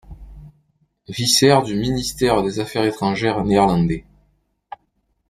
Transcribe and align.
Visser 1.09 1.53
du 1.63 1.75
Ministère 1.77 2.41
des 2.41 2.59
Affaires 2.59 2.85
étrangères 2.85 3.43
néerlandais. 3.43 4.03